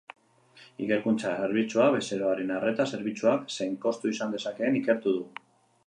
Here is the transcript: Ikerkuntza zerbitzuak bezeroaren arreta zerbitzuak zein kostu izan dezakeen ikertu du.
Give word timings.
Ikerkuntza 0.85 1.33
zerbitzuak 1.41 1.93
bezeroaren 1.97 2.55
arreta 2.57 2.89
zerbitzuak 2.95 3.47
zein 3.59 3.77
kostu 3.87 4.15
izan 4.15 4.37
dezakeen 4.39 4.81
ikertu 4.85 5.17
du. 5.21 5.49